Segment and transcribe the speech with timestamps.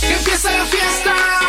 [0.00, 1.41] Que empiece la fiesta.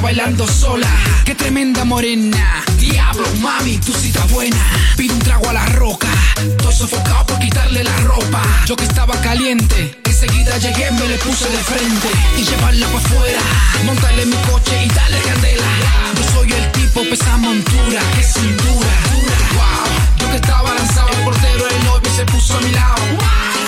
[0.00, 0.88] bailando sola.
[1.24, 2.64] Qué tremenda morena.
[2.78, 4.56] Diablo, mami, tú cita buena.
[4.96, 6.08] Pido un trago a la roca.
[6.36, 8.42] Estoy sofocado por quitarle la ropa.
[8.66, 10.00] Yo que estaba caliente.
[10.04, 12.08] Enseguida llegué, me le puse de frente.
[12.36, 13.40] Y llevarla para afuera.
[13.84, 15.66] Montarle mi coche y darle candela.
[16.16, 18.00] Yo soy el tipo, pesa montura.
[18.16, 18.92] Qué cintura.
[19.54, 20.18] Wow.
[20.18, 23.02] Yo que estaba lanzado, el portero, el novio se puso a mi lado.
[23.18, 23.59] Wow.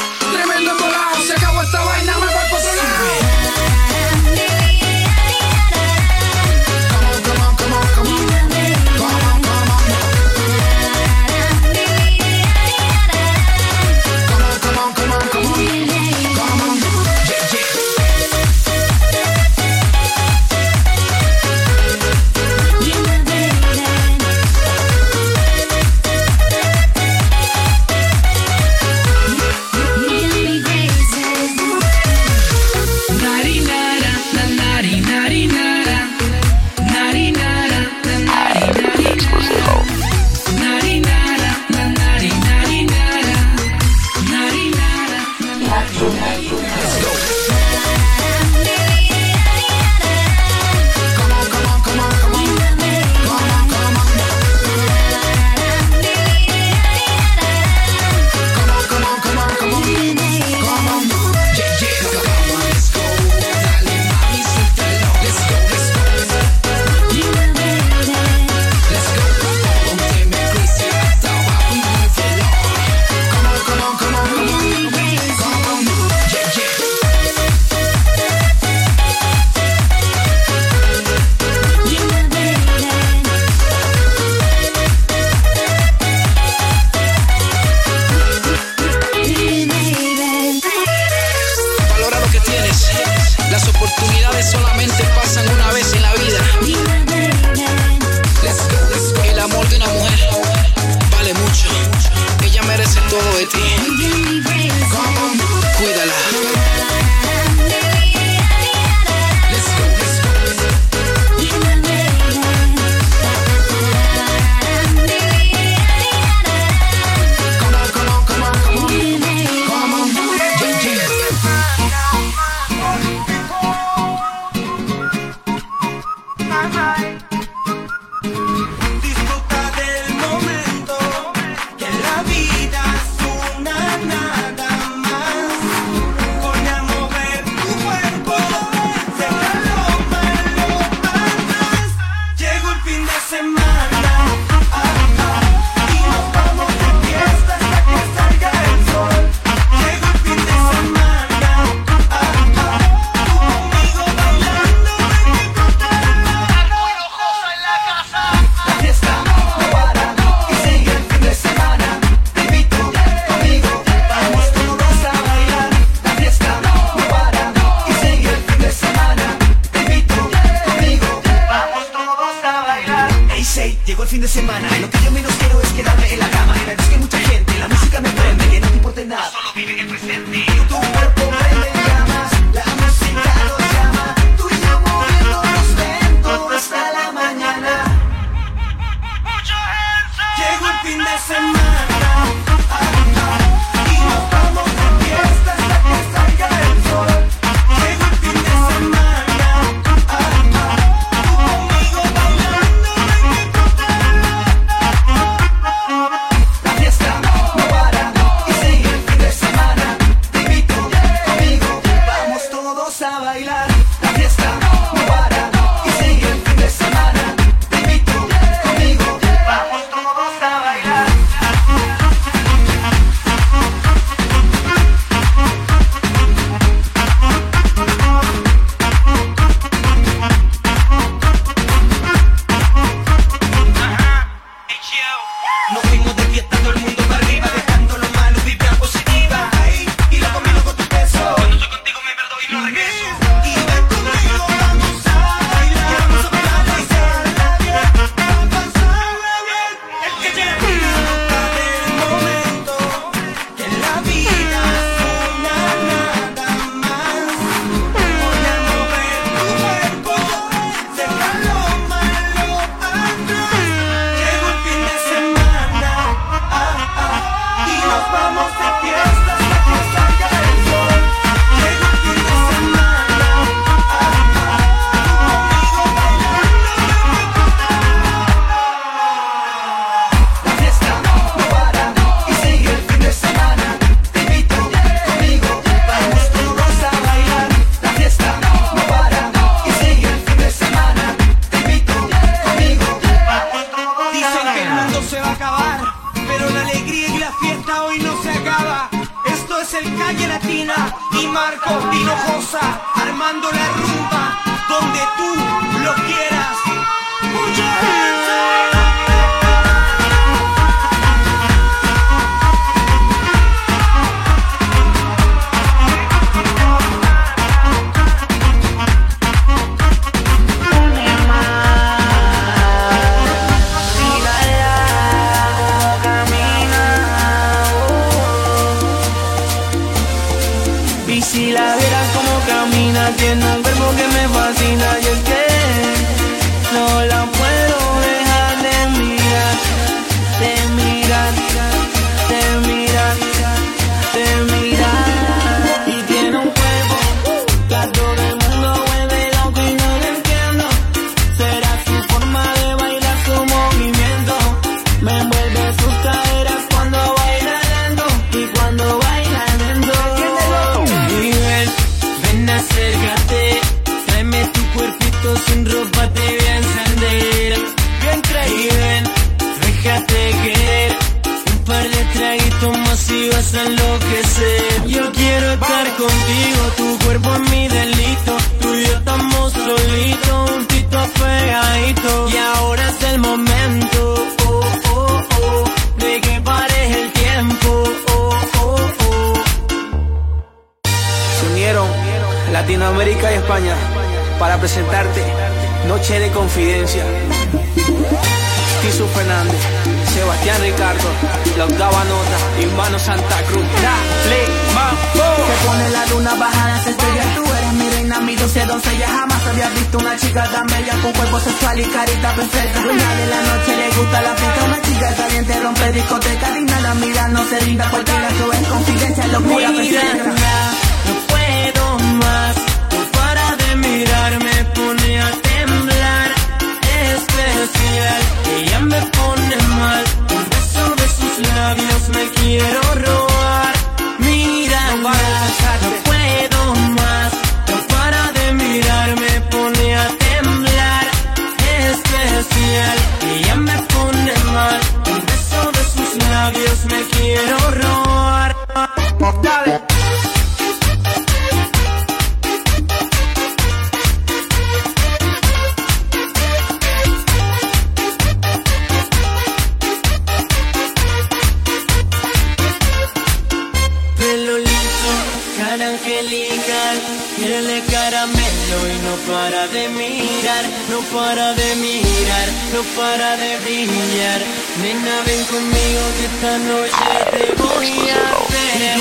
[465.73, 466.97] tan angelical.
[467.37, 474.41] Piel caramelo y no para de mirar, no para de mirar, no para de brillar.
[474.83, 479.01] Nena, ven conmigo que esta noche te voy a hacer.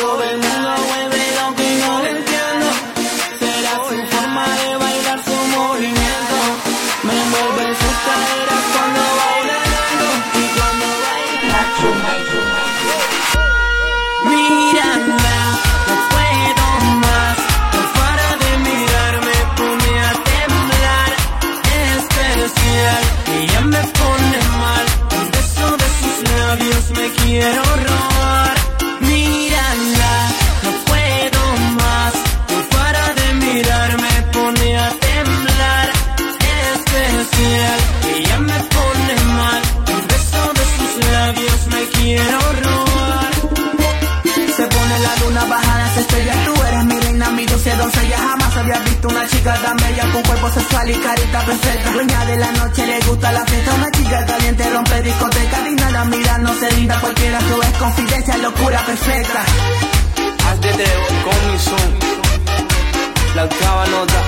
[0.00, 0.57] Todo el
[50.90, 51.90] y carita perfecta.
[51.92, 53.74] Dueña de la noche, le gusta la fiesta.
[53.74, 55.62] Una chica caliente rompe discoteca.
[55.62, 57.38] Dignada, mira, no se linda cualquiera.
[57.38, 59.44] Tú es confidencia, locura perfecta.
[60.46, 60.70] Haz de
[61.24, 61.90] con mi son.
[63.34, 64.20] La octava nota.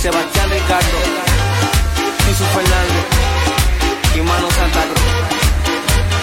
[0.00, 0.98] Sebastián Ricardo.
[2.26, 3.06] Jesús Fernández.
[4.16, 5.10] Y Mano Santa Cruz.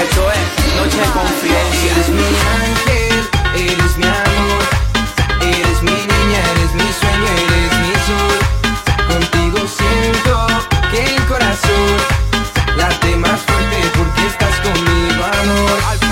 [0.04, 1.92] Esto es Noche de Confidencia.
[1.92, 2.28] Eres mi
[2.64, 4.64] ángel, eres mi amor.
[5.42, 8.57] Eres mi niña, eres mi sueño, eres mi sol
[9.20, 10.48] contigo siento
[10.92, 11.98] que el corazón
[12.78, 16.07] late más fuerte porque estás conmigo, amor.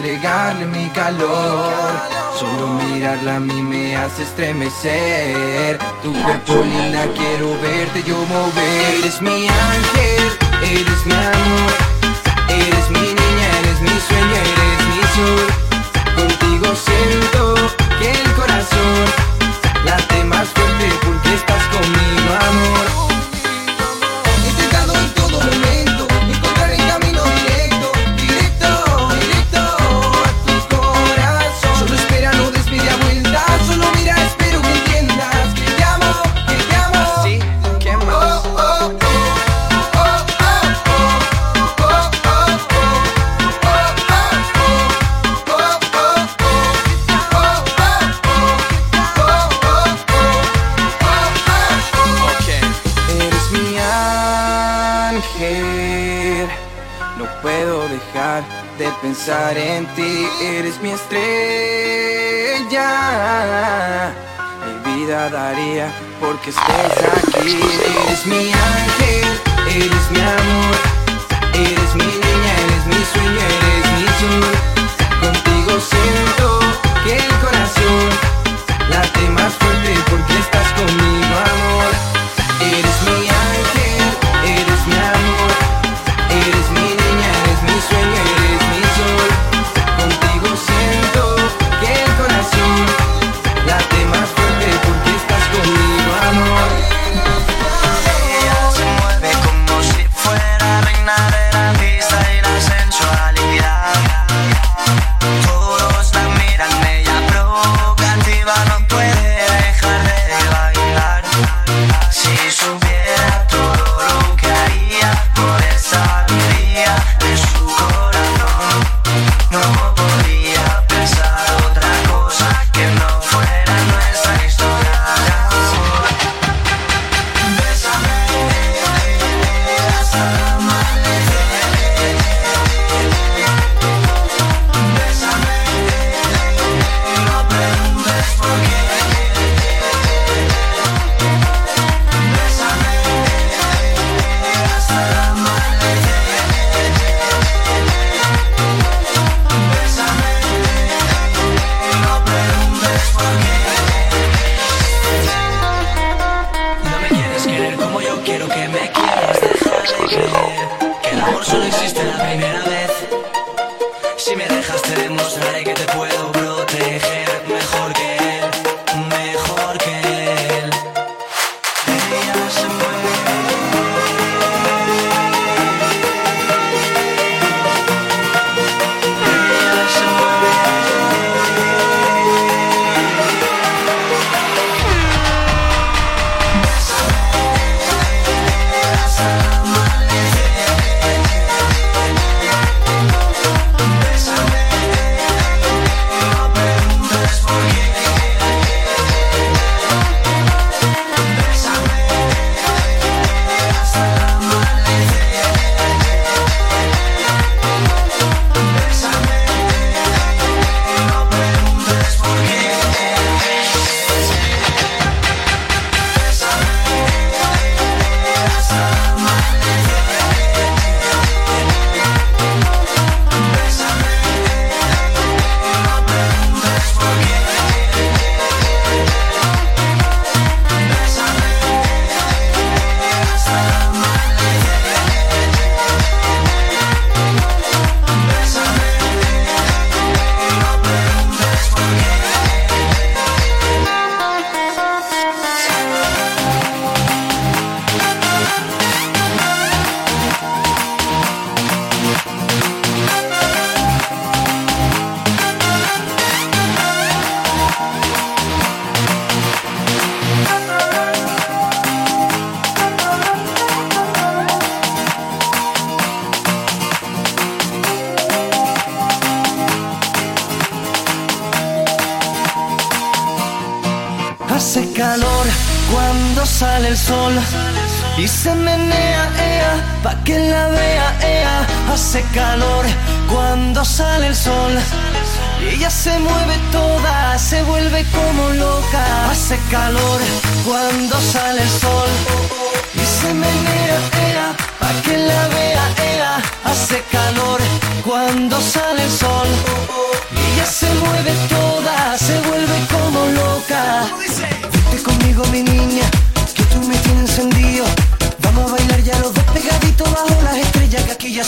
[0.00, 1.72] entregarle mi calor.
[2.38, 5.78] Solo mirarla a mí me hace estremecer.
[6.02, 6.54] Tu cuerpo
[7.14, 8.94] quiero verte yo mover.
[9.00, 9.59] Eres mía.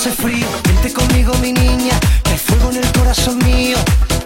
[0.02, 1.94] hace frío, vente conmigo mi niña,
[2.25, 3.78] que hay fuego en el corazón mío.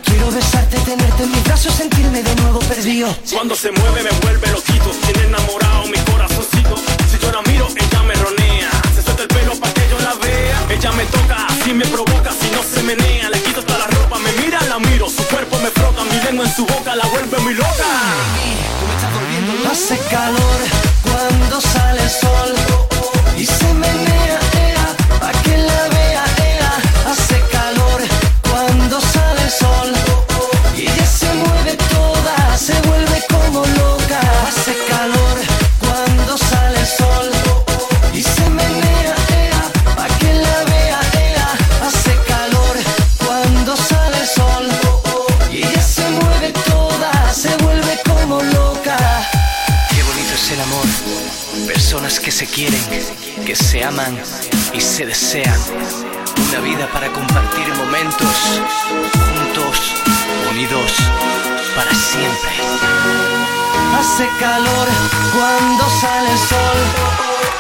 [0.07, 3.15] Quiero besarte, tenerte en mis brazos, sentirme de nuevo perdido.
[3.31, 6.77] Cuando se mueve me vuelve loquito, tiene enamorado mi corazoncito.
[7.11, 10.15] Si yo la miro, ella me ronea, se suelta el pelo para que yo la
[10.15, 10.67] vea.
[10.71, 14.19] Ella me toca, así me provoca, si no se menea, le quito hasta la ropa,
[14.19, 17.37] me mira, la miro, su cuerpo me frota, mi lengua en su boca la vuelve
[17.41, 17.91] muy loca.
[19.71, 20.59] Hace calor
[21.03, 22.56] cuando sale el sol
[53.57, 54.19] se aman
[54.73, 55.59] y se desean.
[56.49, 58.37] Una vida para compartir momentos
[59.27, 59.95] juntos,
[60.51, 60.93] unidos,
[61.75, 62.51] para siempre.
[63.99, 64.89] Hace calor
[65.35, 66.79] cuando sale el sol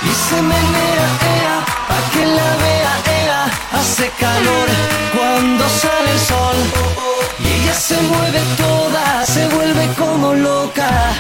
[0.03, 3.45] y se menea, ea, pa' que la vea, ea.
[3.73, 4.69] Hace calor
[5.17, 6.57] cuando sale el sol
[7.39, 11.15] y ella se mueve toda, se vuelve como loca.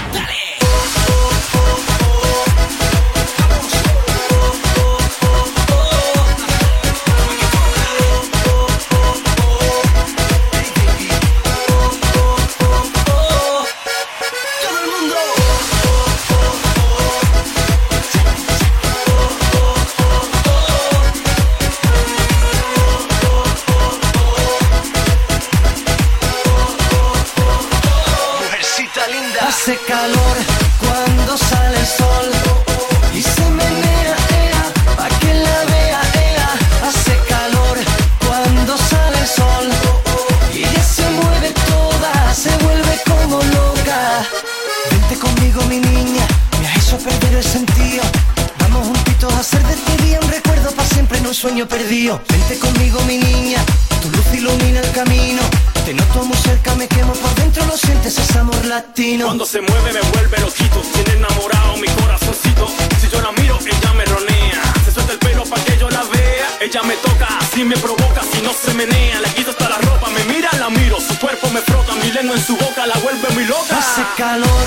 [74.26, 74.65] calor.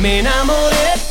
[0.00, 1.09] Me enamoré.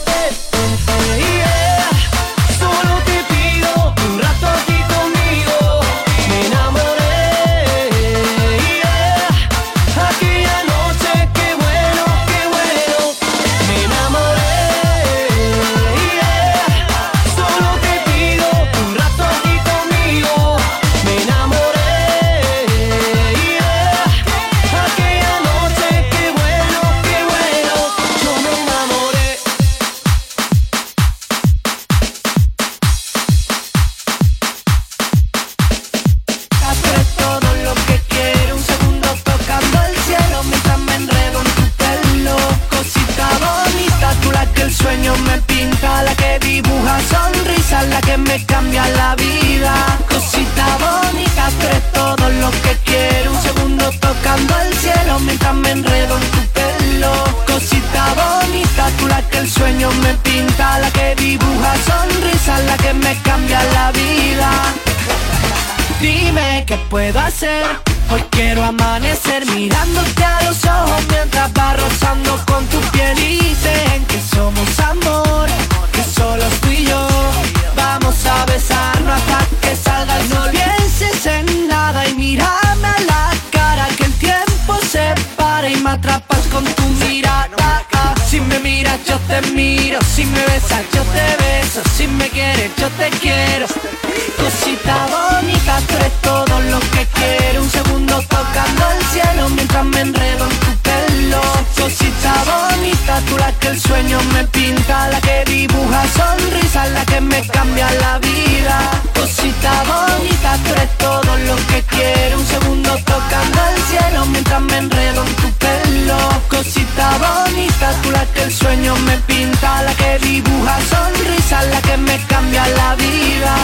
[108.00, 108.78] La vida.
[109.14, 112.40] Cosita bonita, tú eres todo lo que quiero.
[112.40, 116.18] Un segundo tocando el cielo mientras me enredo en tu pelo.
[116.48, 121.98] Cosita bonita, tú la que el sueño me pinta, la que dibuja sonrisas, la que
[121.98, 123.56] me cambia la vida.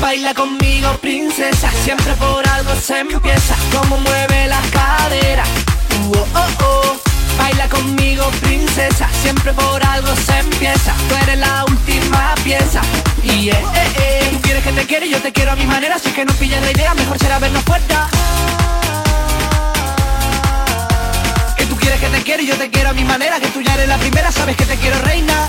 [0.00, 1.70] Baila conmigo, princesa.
[1.84, 3.54] Siempre por algo se empieza.
[3.76, 5.44] Como mueve la cadera.
[6.08, 7.09] Uh, oh, oh, oh.
[7.40, 9.08] Baila conmigo, princesa.
[9.22, 10.92] Siempre por algo se empieza.
[11.08, 12.82] Tú eres la última pieza.
[13.22, 14.28] Y eh, eh, eh.
[14.32, 15.94] Tú quieres que te quiera yo te quiero a mi manera.
[15.96, 18.08] Así que no pilles la idea, mejor será vernos fuera.
[21.56, 23.40] Que tú quieres que te quiera y yo te quiero a mi manera.
[23.40, 25.48] Que tú ya eres la primera, sabes que te quiero reina.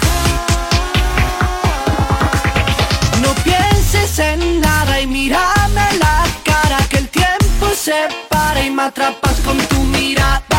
[3.21, 8.83] No pienses en nada y mírame la cara que el tiempo se para y me
[8.83, 10.50] atrapas con tu mirada.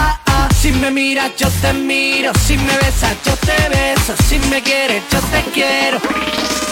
[0.62, 5.03] Si me miras yo te miro, si me besas yo te beso, si me quieres
[5.11, 5.98] yo te quiero.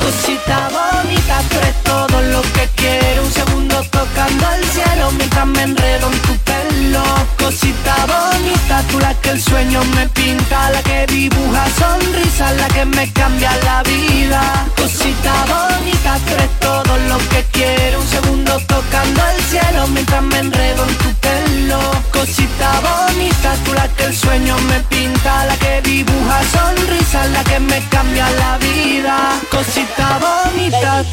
[0.01, 3.23] Cosita bonita, tú eres todo lo que quiero.
[3.25, 7.03] Un segundo tocando el cielo mientras me enredo en tu pelo.
[7.39, 12.85] Cosita bonita, tú la que el sueño me pinta, la que dibuja sonrisas, la que
[12.85, 14.67] me cambia la vida.
[14.77, 18.01] Cosita bonita, tú eres todo lo que quiero.
[18.01, 21.81] Un segundo tocando el cielo mientras me enredo en tu pelo.
[22.13, 27.61] Cosita bonita, tú la que el sueño me pinta, la que dibuja sonrisas, la que
[27.61, 29.17] me cambia la vida.
[29.51, 31.05] Cosita bonita,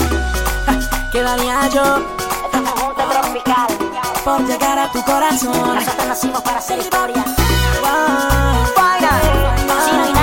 [1.12, 2.18] quedaría yo
[4.24, 5.76] por llegar a tu corazón.
[5.76, 7.24] Nosotros nacimos para hacer historia.
[7.82, 8.58] Wow.
[9.86, 10.14] Chino y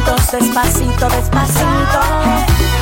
[0.00, 2.00] los ojitos, despacito, despacito.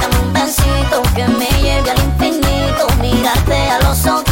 [0.01, 2.87] Dame un besito que me lleve al infinito.
[3.01, 4.28] Mirarte a los ojitos.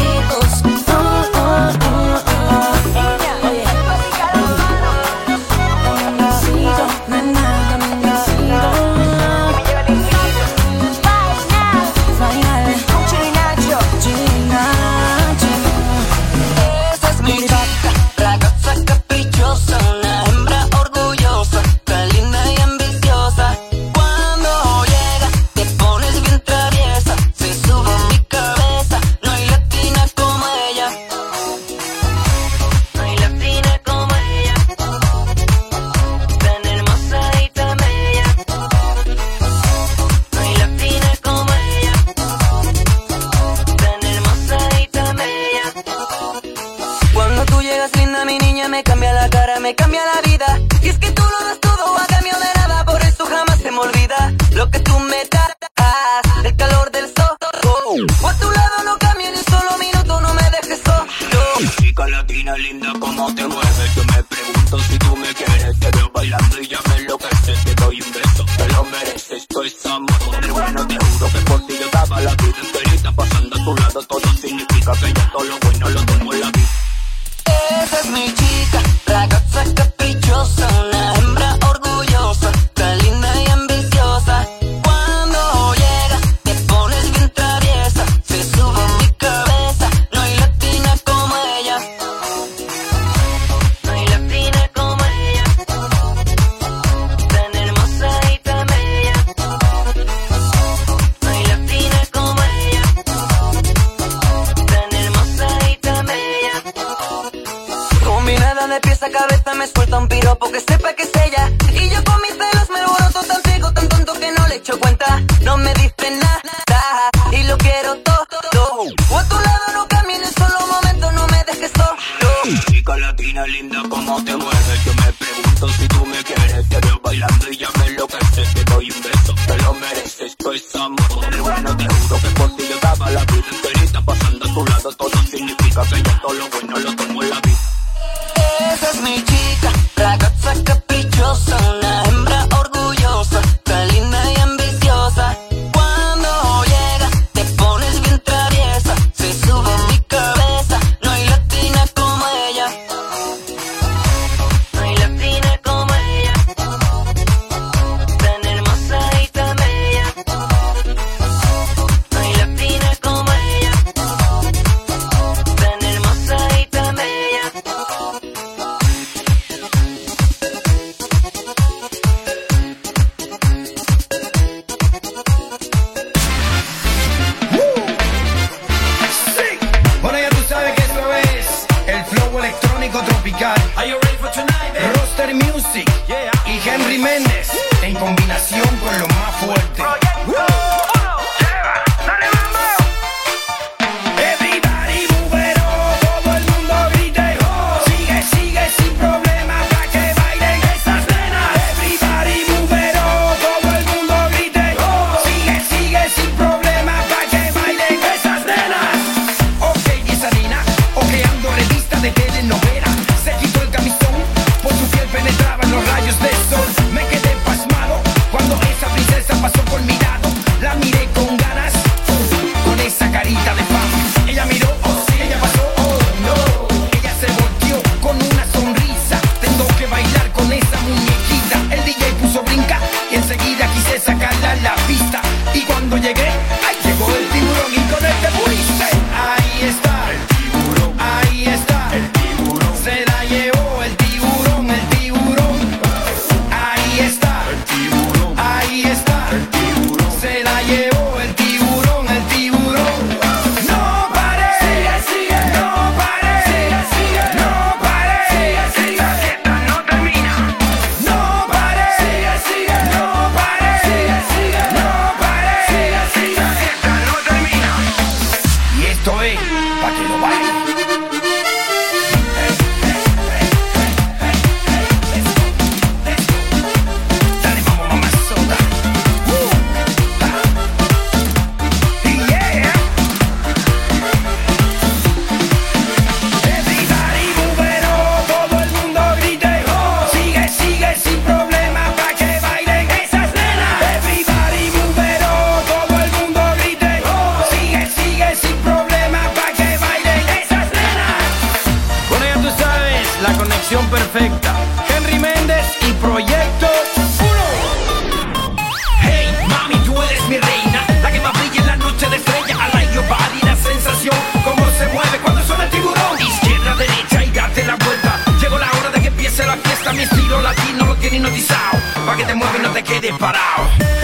[321.17, 323.96] hipnotizado, pa' que te muevas y no te quedes parado.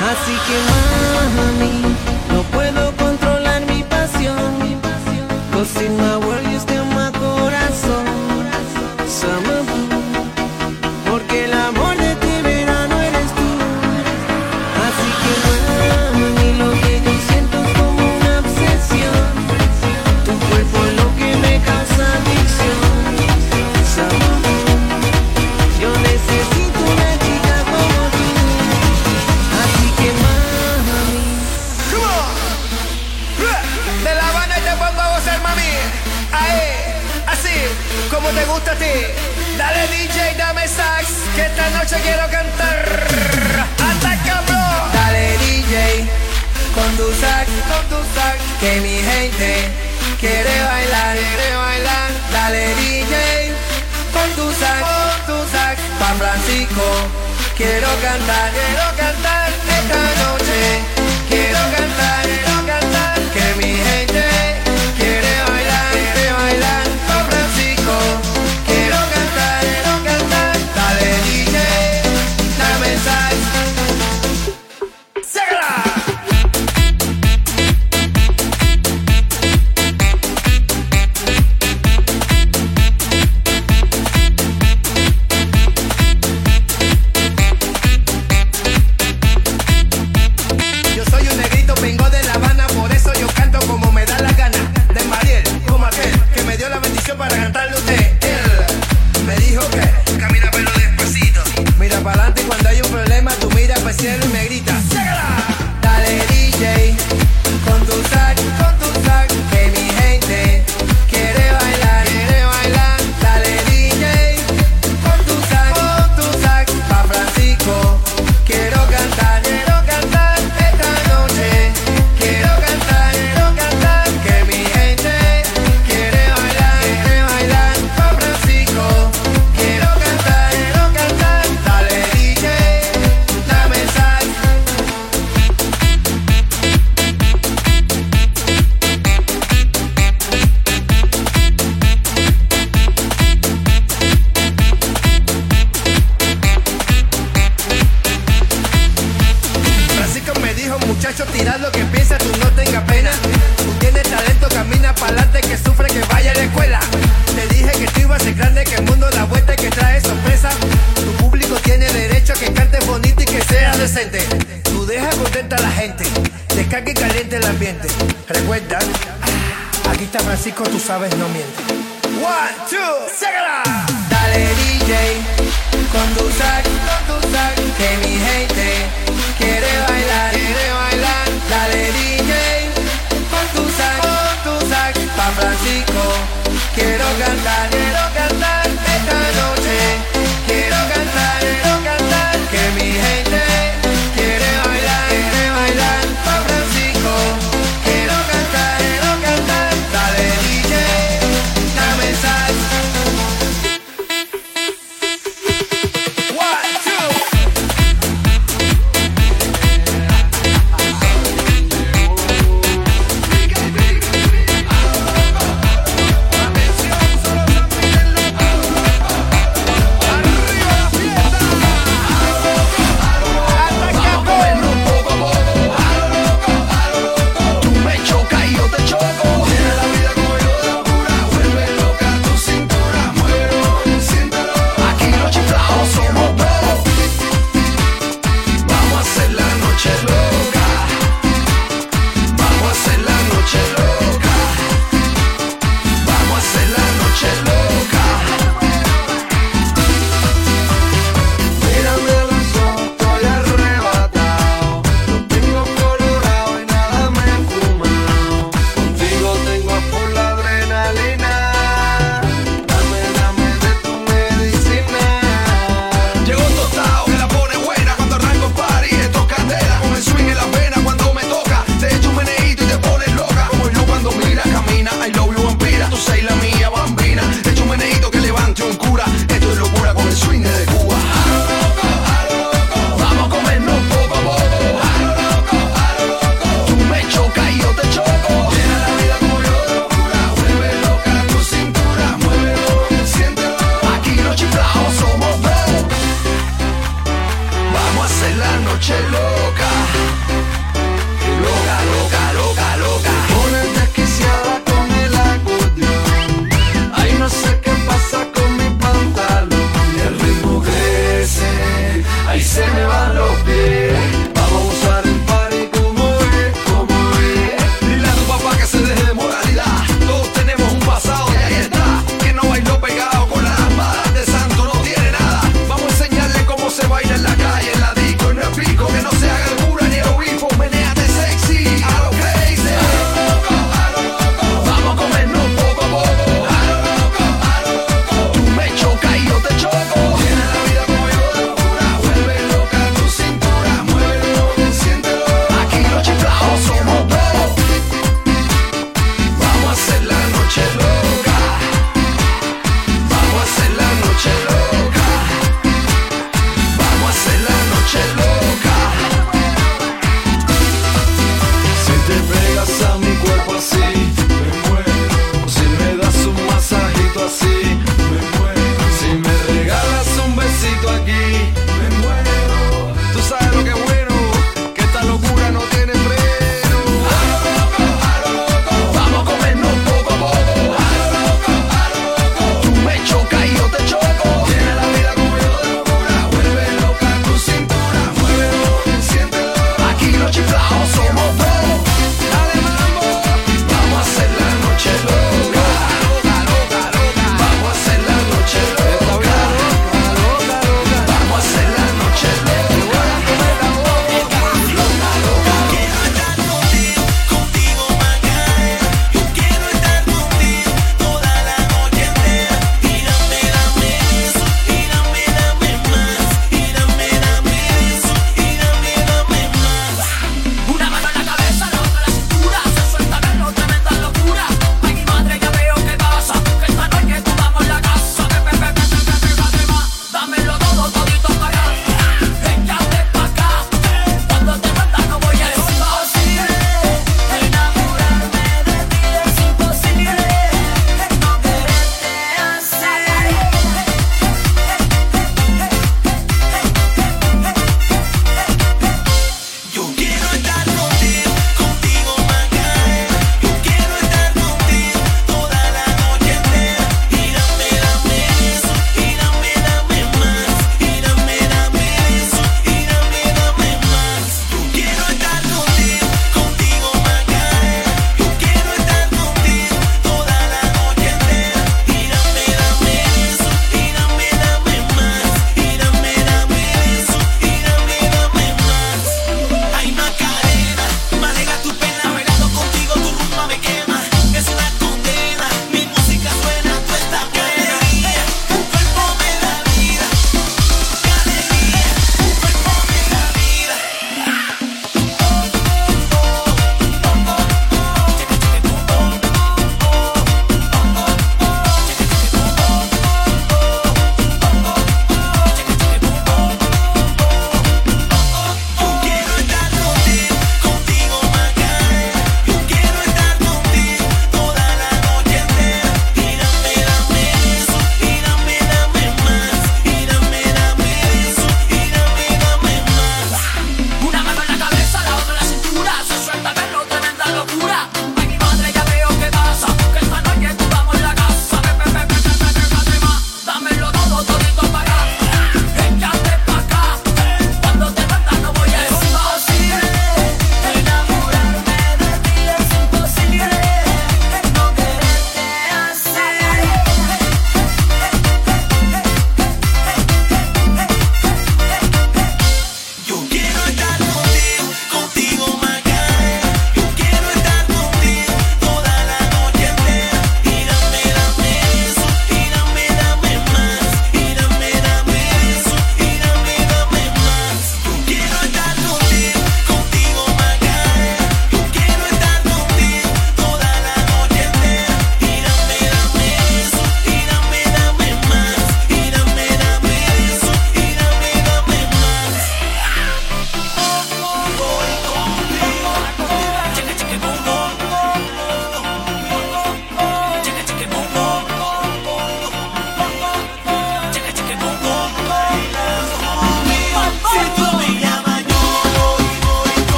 [0.00, 0.56] Así que
[1.36, 1.96] mami,
[2.32, 4.54] no puedo controlar mi pasión.
[5.52, 6.43] Cause in my world
[48.60, 49.68] que mi gente
[50.20, 52.10] quiere bailar, quiere bailar.
[52.32, 53.52] Dale DJ,
[54.12, 55.78] pon tu sac, pon tu sac.
[55.98, 56.86] Pan Francisco,
[57.56, 60.60] quiero cantar, quiero cantar esta noche.
[61.28, 61.93] Quiero cantar.